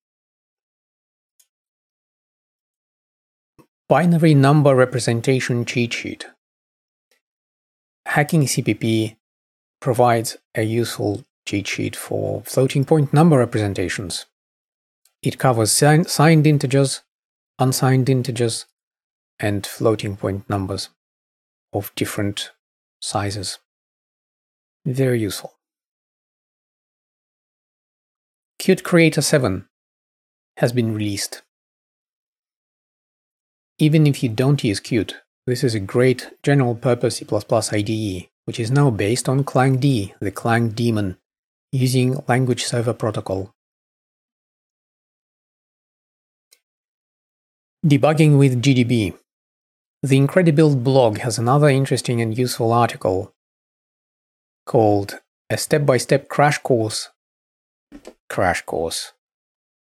Binary 3.90 4.36
number 4.36 4.76
representation 4.76 5.66
cheat 5.66 5.94
sheet. 5.94 6.28
Hacking 8.06 8.44
CPP 8.44 9.18
provides 9.82 10.38
a 10.54 10.62
useful 10.62 11.24
cheat 11.48 11.68
sheet 11.68 11.96
for 11.96 12.44
floating 12.44 12.86
point 12.86 13.12
number 13.12 13.40
representations. 13.40 14.28
It 15.26 15.40
covers 15.40 15.72
signed 15.72 16.46
integers, 16.46 17.02
unsigned 17.58 18.10
integers, 18.10 18.68
and 19.40 19.66
floating 19.66 20.16
point 20.16 20.48
numbers 20.48 20.90
of 21.74 21.92
different 21.96 22.52
sizes. 23.02 23.58
Very 24.86 25.20
useful. 25.20 25.54
Qt 28.62 28.84
Creator 28.84 29.22
7 29.22 29.68
has 30.58 30.72
been 30.72 30.94
released. 30.94 31.42
Even 33.80 34.06
if 34.06 34.22
you 34.22 34.30
don't 34.30 34.64
use 34.64 34.80
Qt, 34.80 35.16
this 35.48 35.64
is 35.64 35.74
a 35.74 35.80
great 35.80 36.34
general 36.44 36.76
purpose 36.76 37.18
C++ 37.18 37.26
IDE, 37.26 38.30
which 38.46 38.60
is 38.60 38.70
now 38.70 38.92
based 38.92 39.28
on 39.28 39.44
ClangD, 39.44 40.14
the 40.22 40.32
Clang 40.32 40.70
daemon, 40.70 41.18
using 41.72 42.24
Language 42.28 42.64
Server 42.64 42.94
Protocol. 42.94 43.56
Debugging 47.86 48.40
with 48.40 48.64
GDB. 48.64 49.16
The 50.02 50.18
Incredibuild 50.20 50.84
blog 50.84 51.20
has 51.20 51.38
another 51.38 51.70
interesting 51.70 52.20
and 52.20 52.36
useful 52.36 52.74
article 52.74 53.32
called 54.66 55.20
A 55.52 55.58
Step 55.58 55.86
by 55.86 55.98
Step 55.98 56.28
Crash 56.28 56.58
Course 56.58 57.10
Crash 58.28 58.64
Course 58.64 59.14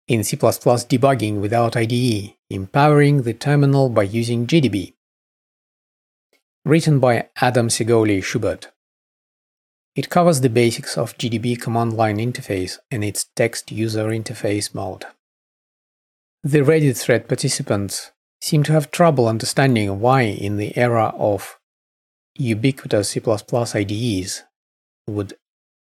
in 0.08 0.24
C++ 0.24 0.36
debugging 0.36 1.40
without 1.40 1.78
IDE, 1.78 2.34
empowering 2.50 3.22
the 3.22 3.34
terminal 3.36 3.90
by 3.90 4.02
using 4.02 4.48
GDB. 4.48 4.96
Written 6.66 7.00
by 7.00 7.30
Adam 7.42 7.68
Segoli 7.68 8.24
Schubert. 8.24 8.72
It 9.96 10.10
covers 10.10 10.42
the 10.42 10.50
basics 10.50 10.98
of 10.98 11.16
GDB 11.20 11.62
command 11.62 11.94
line 11.94 12.18
interface 12.18 12.80
and 12.90 13.04
its 13.04 13.26
text 13.36 13.72
user 13.72 14.08
interface 14.08 14.74
mode. 14.74 15.06
The 16.46 16.60
Reddit 16.60 16.98
thread 16.98 17.30
participants 17.30 18.12
seem 18.42 18.64
to 18.64 18.74
have 18.74 18.92
trouble 18.92 19.30
understanding 19.30 20.02
why, 20.02 20.24
in 20.24 20.58
the 20.58 20.78
era 20.78 21.14
of 21.18 21.58
ubiquitous 22.36 23.12
C 23.12 23.22
IDEs, 23.22 24.44
would 25.08 25.36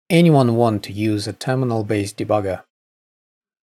anyone 0.08 0.54
want 0.54 0.84
to 0.84 0.92
use 0.92 1.26
a 1.26 1.32
terminal 1.32 1.82
based 1.82 2.18
debugger. 2.18 2.62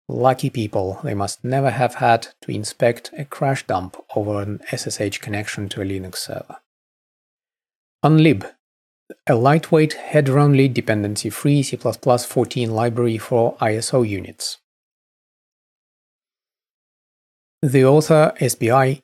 Lucky 0.07 0.49
people, 0.49 1.01
they 1.03 1.13
must 1.13 1.43
never 1.43 1.71
have 1.71 1.95
had 1.95 2.29
to 2.43 2.51
inspect 2.51 3.11
a 3.17 3.25
crash 3.25 3.67
dump 3.67 3.97
over 4.15 4.41
an 4.41 4.61
SSH 4.71 5.17
connection 5.17 5.67
to 5.67 5.81
a 5.81 5.85
Linux 5.85 6.15
server. 6.15 6.57
Unlib 8.01 8.49
a 9.25 9.35
lightweight 9.35 9.93
header-only 9.93 10.69
dependency-free 10.69 11.63
C++ 11.63 11.77
14 11.77 12.71
library 12.71 13.17
for 13.17 13.57
ISO 13.57 14.07
units. 14.07 14.59
The 17.63 17.85
author, 17.85 18.33
SBI, 18.39 19.01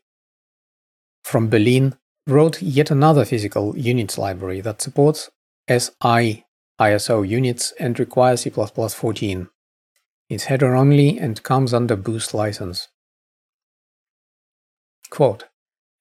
from 1.23 1.49
Berlin, 1.49 1.95
wrote 2.27 2.61
yet 2.61 2.91
another 2.91 3.25
physical 3.25 3.75
units 3.75 4.15
library 4.15 4.61
that 4.61 4.79
supports 4.79 5.31
SI 5.67 6.45
ISO 6.79 7.27
units 7.27 7.73
and 7.79 7.97
requires 7.97 8.41
C++ 8.41 8.51
14. 8.51 9.49
It's 10.29 10.43
header-only 10.43 11.17
and 11.17 11.41
comes 11.41 11.73
under 11.73 11.95
Boost 11.95 12.35
license. 12.35 12.89
Quote, 15.09 15.45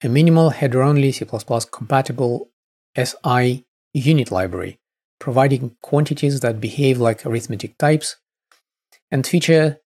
a 0.04 0.10
minimal 0.10 0.50
header-only 0.50 1.12
C++ 1.12 1.24
compatible 1.70 2.50
SI 2.98 3.64
unit 3.94 4.30
library, 4.30 4.78
providing 5.18 5.74
quantities 5.80 6.40
that 6.40 6.60
behave 6.60 6.98
like 6.98 7.24
arithmetic 7.24 7.78
types 7.78 8.16
and 9.10 9.26
feature 9.26 9.80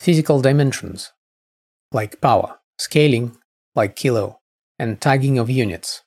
physical 0.00 0.40
dimensions 0.40 1.12
like 1.92 2.20
power, 2.20 2.58
scaling 2.78 3.36
like 3.74 3.96
kilo, 3.96 4.40
and 4.78 5.00
tagging 5.00 5.38
of 5.38 5.48
units. 5.50 6.02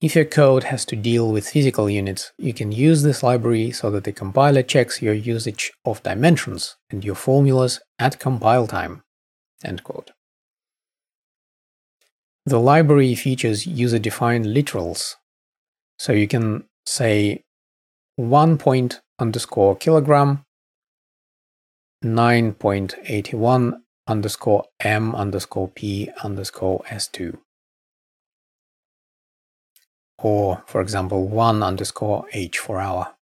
If 0.00 0.14
your 0.14 0.26
code 0.26 0.64
has 0.64 0.84
to 0.86 0.96
deal 0.96 1.32
with 1.32 1.48
physical 1.48 1.88
units, 1.88 2.32
you 2.36 2.52
can 2.52 2.70
use 2.70 3.02
this 3.02 3.22
library 3.22 3.70
so 3.70 3.90
that 3.90 4.04
the 4.04 4.12
compiler 4.12 4.62
checks 4.62 5.00
your 5.00 5.14
usage 5.14 5.72
of 5.84 6.02
dimensions 6.02 6.76
and 6.90 7.02
your 7.02 7.14
formulas 7.14 7.80
at 7.98 8.18
compile 8.20 8.66
time. 8.66 9.02
The 12.44 12.60
library 12.60 13.14
features 13.14 13.66
user-defined 13.66 14.44
literals, 14.44 15.14
so 15.98 16.12
you 16.12 16.28
can 16.28 16.64
say 16.84 17.42
1 18.16 18.58
point 18.58 19.00
underscore 19.18 19.76
kilogram, 19.76 20.44
9.81 22.04 23.80
underscore 24.06 24.64
m 24.80 25.14
underscore 25.14 25.68
p 25.68 26.10
underscore 26.22 26.82
s2 26.88 27.38
or 30.18 30.62
for 30.66 30.80
example 30.80 31.28
1 31.28 31.62
underscore 31.62 32.26
h 32.32 32.58
for 32.58 32.80
hour. 32.80 33.14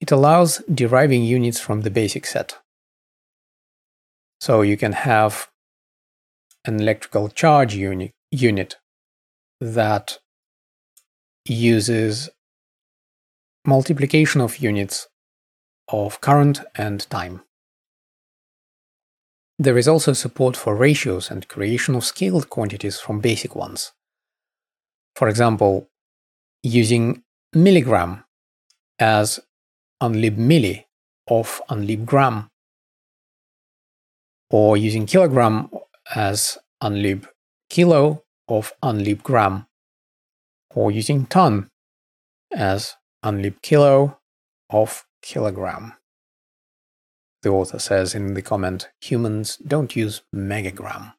It 0.00 0.10
allows 0.10 0.62
deriving 0.72 1.24
units 1.24 1.60
from 1.60 1.82
the 1.82 1.90
basic 1.90 2.26
set. 2.26 2.58
So 4.40 4.62
you 4.62 4.76
can 4.76 4.92
have 4.92 5.48
an 6.64 6.80
electrical 6.80 7.28
charge 7.28 7.74
uni- 7.74 8.14
unit 8.30 8.76
that 9.60 10.18
uses 11.44 12.30
multiplication 13.66 14.40
of 14.40 14.58
units 14.58 15.08
of 15.88 16.20
current 16.20 16.60
and 16.74 17.08
time. 17.10 17.42
There 19.60 19.76
is 19.76 19.86
also 19.86 20.14
support 20.14 20.56
for 20.56 20.74
ratios 20.74 21.30
and 21.30 21.46
creation 21.46 21.94
of 21.94 22.02
scaled 22.02 22.48
quantities 22.48 22.98
from 22.98 23.20
basic 23.20 23.54
ones. 23.54 23.92
For 25.14 25.28
example, 25.28 25.90
using 26.62 27.24
milligram 27.52 28.24
as 28.98 29.38
unlib 30.02 30.38
milli 30.38 30.86
of 31.28 31.60
unlib 31.68 32.06
gram, 32.06 32.48
or 34.48 34.78
using 34.78 35.04
kilogram 35.04 35.68
as 36.14 36.56
unlib 36.82 37.28
kilo 37.68 38.24
of 38.48 38.72
unlib 38.82 39.22
gram, 39.22 39.66
or 40.74 40.90
using 40.90 41.26
ton 41.26 41.68
as 42.50 42.94
unlib 43.22 43.60
kilo 43.60 44.20
of 44.70 45.04
kilogram. 45.20 45.99
The 47.42 47.50
author 47.50 47.78
says 47.78 48.14
in 48.14 48.34
the 48.34 48.42
comment, 48.42 48.88
humans 49.00 49.56
don't 49.56 49.96
use 49.96 50.22
megagram. 50.34 51.14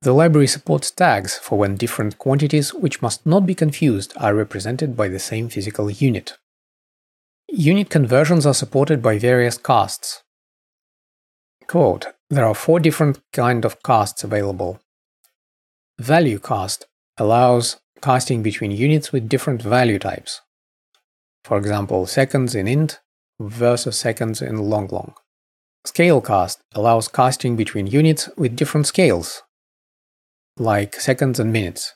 The 0.00 0.12
library 0.12 0.46
supports 0.46 0.90
tags 0.90 1.36
for 1.36 1.58
when 1.58 1.76
different 1.76 2.18
quantities, 2.18 2.72
which 2.72 3.02
must 3.02 3.26
not 3.26 3.46
be 3.46 3.54
confused, 3.54 4.14
are 4.16 4.34
represented 4.34 4.96
by 4.96 5.08
the 5.08 5.18
same 5.18 5.48
physical 5.48 5.90
unit. 5.90 6.38
Unit 7.48 7.90
conversions 7.90 8.46
are 8.46 8.54
supported 8.54 9.02
by 9.02 9.18
various 9.18 9.58
casts. 9.58 10.22
Quote, 11.66 12.06
there 12.30 12.46
are 12.46 12.54
four 12.54 12.78
different 12.78 13.20
kind 13.32 13.64
of 13.64 13.82
casts 13.82 14.22
available. 14.22 14.80
Value 15.98 16.38
cast 16.38 16.86
allows 17.16 17.80
casting 18.00 18.42
between 18.42 18.70
units 18.70 19.12
with 19.12 19.28
different 19.28 19.62
value 19.62 19.98
types. 19.98 20.40
For 21.44 21.58
example, 21.58 22.06
seconds 22.06 22.54
in 22.54 22.68
int 22.68 23.00
versus 23.40 23.96
seconds 23.96 24.42
in 24.42 24.58
long 24.58 24.88
long. 24.88 25.14
Scale 25.84 26.20
cast 26.20 26.60
allows 26.74 27.08
casting 27.08 27.56
between 27.56 27.86
units 27.86 28.28
with 28.36 28.56
different 28.56 28.86
scales, 28.86 29.42
like 30.56 30.96
seconds 30.96 31.38
and 31.38 31.52
minutes. 31.52 31.94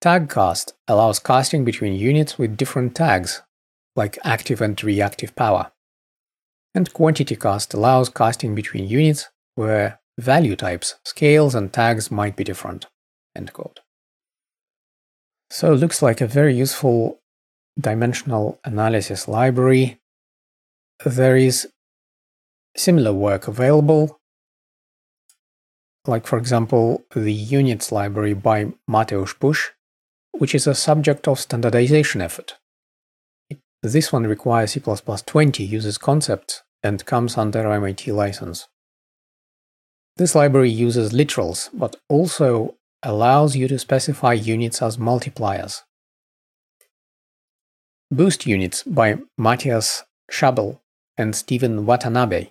Tag 0.00 0.28
cast 0.30 0.74
allows 0.88 1.18
casting 1.18 1.64
between 1.64 1.94
units 1.94 2.38
with 2.38 2.56
different 2.56 2.94
tags, 2.94 3.42
like 3.94 4.18
active 4.24 4.60
and 4.60 4.82
reactive 4.82 5.34
power. 5.36 5.72
And 6.74 6.92
quantity 6.92 7.36
cast 7.36 7.74
allows 7.74 8.08
casting 8.08 8.54
between 8.54 8.88
units 8.88 9.28
where 9.54 10.00
value 10.18 10.56
types, 10.56 10.96
scales, 11.04 11.54
and 11.54 11.72
tags 11.72 12.10
might 12.10 12.36
be 12.36 12.44
different. 12.44 12.86
End 13.36 13.52
quote. 13.52 13.80
So 15.50 15.72
it 15.72 15.76
looks 15.76 16.00
like 16.00 16.20
a 16.20 16.26
very 16.26 16.54
useful 16.54 17.20
dimensional 17.78 18.60
analysis 18.64 19.28
library. 19.28 19.99
There 21.04 21.36
is 21.36 21.68
similar 22.76 23.12
work 23.12 23.48
available 23.48 24.20
like 26.06 26.26
for 26.26 26.38
example 26.38 27.04
the 27.14 27.32
units 27.32 27.92
library 27.92 28.34
by 28.34 28.72
Mateusz 28.88 29.38
Pusch, 29.38 29.70
which 30.32 30.54
is 30.54 30.66
a 30.66 30.74
subject 30.74 31.28
of 31.28 31.38
standardization 31.38 32.20
effort. 32.20 32.56
This 33.82 34.12
one 34.12 34.26
requires 34.26 34.72
C++20 34.72 35.66
uses 35.66 35.98
concepts 35.98 36.62
and 36.82 37.04
comes 37.06 37.36
under 37.36 37.70
MIT 37.70 38.12
license. 38.12 38.68
This 40.16 40.34
library 40.34 40.70
uses 40.70 41.12
literals, 41.12 41.70
but 41.72 41.96
also 42.08 42.76
allows 43.02 43.56
you 43.56 43.68
to 43.68 43.78
specify 43.78 44.34
units 44.34 44.82
as 44.82 44.98
multipliers. 44.98 45.82
Boost 48.10 48.46
Units 48.46 48.82
by 48.82 49.18
Matthias 49.38 50.02
Schabel 50.30 50.79
and 51.20 51.36
Steven 51.36 51.86
Watanabe 51.86 52.50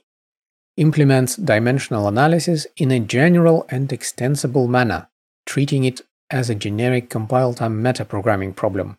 implements 0.78 1.36
dimensional 1.36 2.08
analysis 2.08 2.68
in 2.78 2.92
a 2.92 3.00
general 3.00 3.66
and 3.70 3.92
extensible 3.92 4.68
manner, 4.68 5.10
treating 5.46 5.84
it 5.84 6.02
as 6.30 6.50
a 6.50 6.56
generic 6.56 7.10
compile-time 7.10 7.84
metaprogramming 7.84 8.56
problem. 8.56 8.98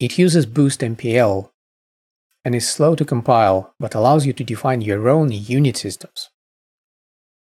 It 0.00 0.18
uses 0.18 0.46
Boost 0.46 0.80
MPL 0.80 1.50
and 2.44 2.54
is 2.54 2.68
slow 2.68 2.96
to 2.96 3.04
compile 3.04 3.74
but 3.78 3.94
allows 3.94 4.26
you 4.26 4.32
to 4.32 4.42
define 4.42 4.80
your 4.80 5.08
own 5.08 5.30
unit 5.30 5.76
systems. 5.76 6.30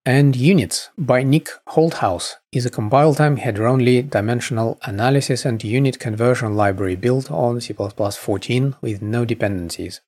And 0.05 0.37
Units 0.37 0.91
by 0.99 1.23
Nic 1.23 1.49
Holthaus 1.71 2.35
is 2.53 2.67
a 2.67 2.71
compile-time 2.71 3.39
header-only 3.39 4.03
dimensional 4.03 4.79
analysis 4.83 5.45
and 5.45 5.63
unit 5.65 5.99
conversion 5.99 6.55
library 6.55 6.97
built 6.97 7.31
on 7.31 7.61
C++14 7.61 8.77
with 8.81 9.03
no 9.03 9.25
dependencies. 9.25 10.01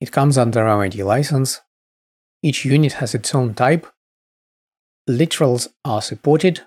It 0.00 0.12
comes 0.12 0.38
under 0.38 0.66
MIT 0.66 1.02
license 1.02 1.60
each 2.42 2.64
unit 2.64 2.94
has 2.94 3.14
its 3.14 3.34
own 3.34 3.54
type, 3.54 3.86
literals 5.08 5.68
are 5.84 6.00
supported, 6.00 6.62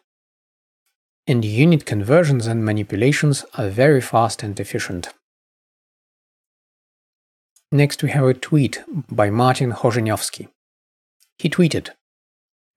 and 1.25 1.43
unit 1.43 1.85
conversions 1.85 2.45
and 2.45 2.63
manipulations 2.63 3.45
are 3.55 3.69
very 3.69 4.01
fast 4.01 4.43
and 4.43 4.59
efficient. 4.59 5.09
Next, 7.71 8.03
we 8.03 8.11
have 8.11 8.25
a 8.25 8.35
tweet 8.35 8.83
by 9.09 9.31
Martin 9.31 9.71
Hořeňovský. 9.71 10.47
He 11.39 11.49
tweeted, 11.49 11.89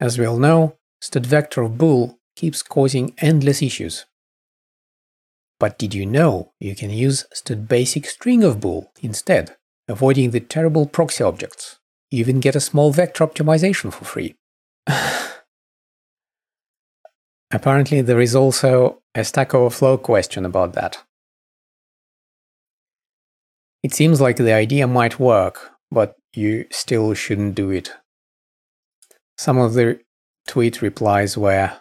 As 0.01 0.19
we 0.19 0.25
all 0.25 0.39
know, 0.39 0.77
std 1.03 1.27
vector 1.27 1.63
of 1.63 1.77
bool 1.77 2.19
keeps 2.35 2.63
causing 2.63 3.15
endless 3.19 3.61
issues. 3.61 4.07
But 5.61 5.79
did 5.79 5.95
you 5.95 6.07
know 6.07 6.53
you 6.61 6.75
can 6.75 6.91
use 6.91 7.27
std 7.35 7.69
basic 7.69 8.07
string 8.07 8.43
of 8.43 8.61
bool 8.61 8.91
instead, 9.03 9.57
avoiding 9.89 10.31
the 10.31 10.41
terrible 10.41 10.87
proxy 10.87 11.25
objects? 11.25 11.79
Even 12.11 12.41
get 12.41 12.57
a 12.57 12.61
small 12.61 12.93
vector 12.93 13.27
optimization 13.27 13.93
for 13.93 14.05
free. 14.05 14.35
Apparently, 17.53 18.01
there 18.01 18.21
is 18.21 18.35
also 18.35 19.03
a 19.15 19.25
Stack 19.25 19.55
Overflow 19.55 19.99
question 19.99 20.45
about 20.45 20.73
that. 20.75 21.05
It 23.83 23.95
seems 23.95 24.21
like 24.21 24.37
the 24.37 24.53
idea 24.53 24.87
might 24.87 25.21
work, 25.21 25.71
but 25.91 26.17
you 26.35 26.67
still 26.71 27.15
shouldn't 27.15 27.55
do 27.55 27.71
it. 27.71 27.93
Some 29.39 29.59
of 29.59 29.75
the 29.75 30.01
tweet 30.47 30.83
replies 30.83 31.39
were 31.39 31.73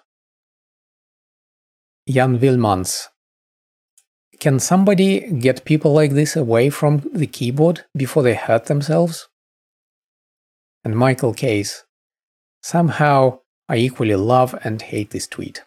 Jan 2.08 2.38
Wilmans. 2.40 3.08
Can 4.40 4.60
somebody 4.60 5.32
get 5.32 5.66
people 5.66 5.94
like 5.94 6.12
this 6.12 6.36
away 6.36 6.70
from 6.70 7.10
the 7.14 7.28
keyboard 7.28 7.86
before 7.96 8.24
they 8.24 8.36
hurt 8.36 8.66
themselves? 8.66 9.28
and 10.86 10.96
Michael 10.96 11.34
Caisse. 11.34 11.84
Somehow, 12.62 13.40
I 13.68 13.78
equally 13.78 14.16
love 14.16 14.58
and 14.64 14.82
hate 14.82 15.10
this 15.10 15.28
tweet. 15.28 15.66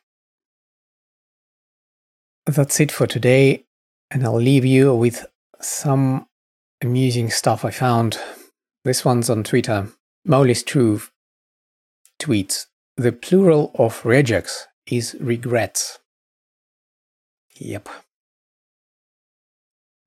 That's 2.46 2.81
it 2.81 2.92
for 2.92 3.07
today, 3.07 3.64
and 4.11 4.24
I'll 4.24 4.40
leave 4.40 4.64
you 4.64 4.94
with 4.94 5.26
some 5.61 6.26
amusing 6.81 7.31
stuff 7.31 7.64
I 7.64 7.72
found. 7.72 8.18
This 8.85 9.04
one's 9.04 9.28
on 9.28 9.42
Twitter. 9.42 9.88
Molly 10.24 10.54
Struve 10.54 11.11
tweets 12.20 12.66
the 12.96 13.12
plural 13.12 13.72
of 13.74 14.02
regex 14.02 14.64
is 14.87 15.16
regrets. 15.20 15.98
Yep. 17.57 17.88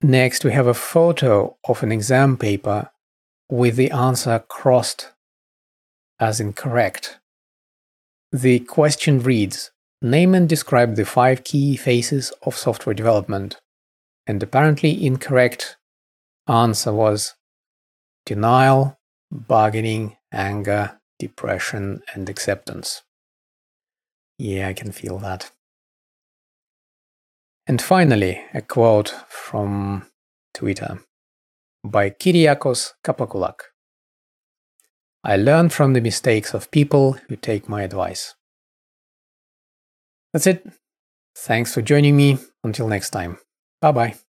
Next, 0.03 0.43
we 0.43 0.51
have 0.53 0.65
a 0.65 0.73
photo 0.73 1.57
of 1.67 1.83
an 1.83 1.91
exam 1.91 2.35
paper 2.35 2.89
with 3.49 3.75
the 3.75 3.91
answer 3.91 4.43
crossed 4.47 5.11
as 6.19 6.39
incorrect. 6.39 7.19
The 8.31 8.61
question 8.61 9.21
reads 9.21 9.71
Name 10.01 10.33
and 10.33 10.49
describe 10.49 10.95
the 10.95 11.05
five 11.05 11.43
key 11.43 11.75
phases 11.75 12.33
of 12.41 12.57
software 12.57 12.95
development. 12.95 13.57
And 14.25 14.41
apparently 14.41 15.05
incorrect 15.05 15.77
answer 16.47 16.91
was 16.91 17.35
denial, 18.25 18.97
bargaining, 19.31 20.17
anger, 20.31 20.99
depression, 21.19 22.01
and 22.15 22.27
acceptance. 22.27 23.03
Yeah, 24.39 24.67
I 24.69 24.73
can 24.73 24.91
feel 24.91 25.19
that. 25.19 25.51
And 27.67 27.81
finally, 27.81 28.41
a 28.53 28.61
quote 28.61 29.13
from 29.29 30.07
Twitter 30.53 30.99
by 31.83 32.09
Kyriakos 32.09 32.91
Kapakoulak. 33.03 33.59
I 35.23 35.37
learn 35.37 35.69
from 35.69 35.93
the 35.93 36.01
mistakes 36.01 36.53
of 36.53 36.71
people 36.71 37.13
who 37.29 37.35
take 37.35 37.69
my 37.69 37.83
advice. 37.83 38.35
That's 40.33 40.47
it. 40.47 40.65
Thanks 41.37 41.73
for 41.73 41.81
joining 41.81 42.17
me. 42.17 42.39
Until 42.63 42.87
next 42.87 43.11
time. 43.11 43.37
Bye 43.81 43.91
bye. 43.91 44.30